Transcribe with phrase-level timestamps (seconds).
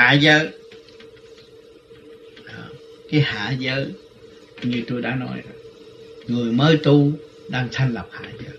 [0.00, 0.48] hạ giới.
[3.10, 3.86] Cái hạ giới,
[4.62, 5.54] như tôi đã nói rồi,
[6.26, 7.12] người mới tu
[7.48, 8.56] đang thành lập hạ giới.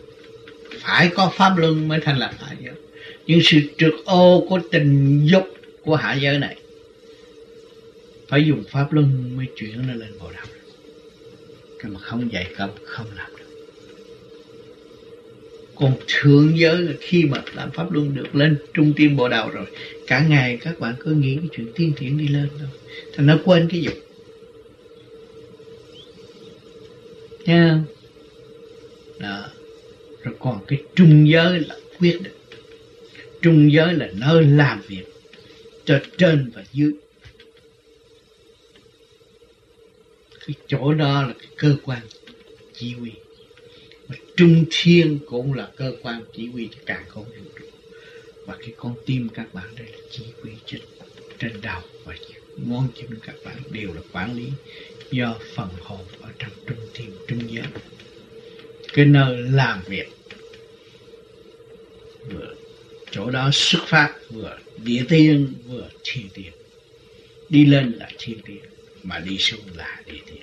[0.80, 2.74] Phải có pháp luân mới thành lập hạ giới.
[3.28, 5.44] Nhưng sự trượt ô của tình dục
[5.82, 6.56] của hạ giới này,
[8.28, 10.46] phải dùng pháp luân mới chuyển nó lên bộ đạo
[11.80, 13.41] cái mà không dạy cấm, không làm được
[15.82, 19.50] còn thượng giới là khi mà làm pháp luân được lên trung tim bộ đầu
[19.50, 19.66] rồi.
[20.08, 22.68] Cả ngày các bạn cứ nghĩ cái chuyện tiên triển đi lên thôi.
[23.14, 23.94] Thành nó quên cái dục
[27.46, 27.84] nha.
[29.20, 29.46] Đó.
[30.24, 32.34] Rồi còn cái trung giới là quyết định.
[33.42, 35.06] Trung giới là nơi làm việc
[35.86, 36.92] cho trên và dưới.
[40.48, 42.00] Cái chỗ đó là cái cơ quan
[42.74, 43.12] chỉ huy
[44.12, 47.66] và trung thiên cũng là cơ quan chỉ huy cho cả con vũ trụ
[48.46, 50.82] và cái con tim các bạn, đây là chỉ huy trên
[51.40, 51.82] trên đầu.
[52.06, 52.16] Và
[52.58, 54.48] ngón chân các bạn đều là quản lý
[55.12, 57.66] do phần hồn ở trong trung thiên trung giới
[58.94, 60.10] cái nơi làm việc,
[62.30, 62.54] vừa
[63.12, 66.52] chỗ đó xuất phát, vừa địa tiên, vừa thiên tiên
[67.50, 68.62] đi lên là thiên tiên
[69.04, 70.41] mà đi xuống là địa tiên.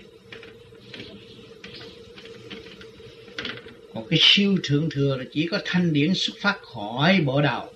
[3.98, 7.72] Còn cái siêu thượng thừa là chỉ có thanh điển xuất phát khỏi bộ đầu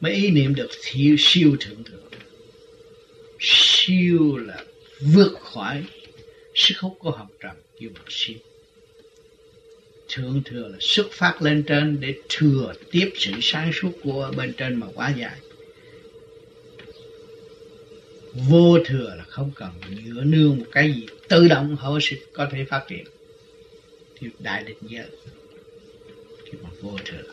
[0.00, 2.18] mới ý niệm được thiêu siêu thượng thừa.
[3.40, 4.64] Siêu là
[5.00, 5.84] vượt khỏi
[6.54, 8.36] sức hút của học trần kêu bằng siêu.
[10.08, 14.52] Thượng thừa là xuất phát lên trên để thừa tiếp sự sáng suốt của bên
[14.52, 15.36] trên mà quá dài
[18.34, 19.70] vô thừa là không cần
[20.04, 23.04] nhựa nương một cái gì tự động họ sẽ có thể phát triển
[24.20, 25.06] thì đại định giới
[26.44, 27.24] khi mà vô thường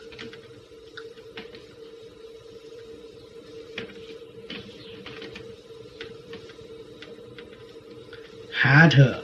[8.50, 9.22] hạ thừa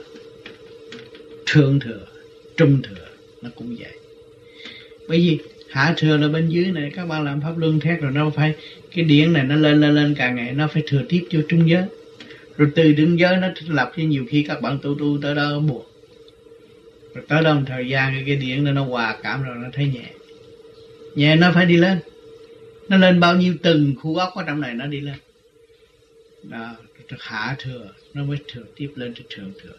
[1.47, 2.07] thượng thừa
[2.57, 3.07] trung thừa
[3.43, 3.93] nó cũng vậy.
[5.09, 5.39] Bởi vì
[5.71, 8.55] hạ thừa là bên dưới này, các bạn làm pháp luân thét rồi nó phải,
[8.95, 11.69] cái điển này nó lên lên lên, càng ngày nó phải thừa tiếp cho trung
[11.69, 11.83] giới.
[12.57, 15.59] Rồi từ trung giới nó lập cho nhiều khi các bạn tu tu tới đó
[15.59, 15.94] buộc
[17.15, 19.87] rồi tới đó một thời gian cái, cái điển nó hòa cảm rồi nó thấy
[19.87, 20.13] nhẹ.
[21.15, 21.99] Nhẹ nó phải đi lên.
[22.89, 25.17] Nó lên bao nhiêu từng khu ốc ở trong này nó đi lên.
[26.43, 26.77] Đó
[27.19, 29.77] hạ thừa nó mới thừa tiếp lên tới thượng thừa.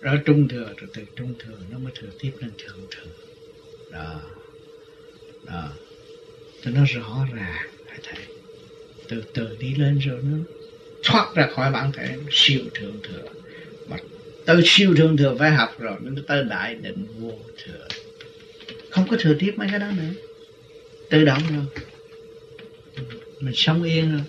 [0.00, 3.10] Rồi trung thừa rồi từ trung thừa nó mới thừa tiếp lên thượng thừa.
[3.92, 4.20] Đó
[5.46, 5.72] đó.
[6.62, 8.24] Cho nó rõ ràng phải thấy
[9.08, 10.38] từ từ đi lên rồi nó
[11.04, 13.22] thoát ra khỏi bản thể siêu thượng thừa
[14.46, 17.32] tới siêu thượng thừa phải học rồi nó tới đại định vô
[17.64, 17.88] thừa.
[18.90, 20.10] Không có thừa tiếp mấy cái đó nữa.
[21.10, 21.84] Tự động rồi.
[23.40, 24.22] Mình sống yên rồi.